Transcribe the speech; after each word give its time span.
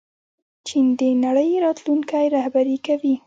چین 0.67 0.85
د 0.99 1.01
نړۍ 1.25 1.51
راتلونکی 1.65 2.25
رهبري 2.35 2.77
کوي. 2.87 3.15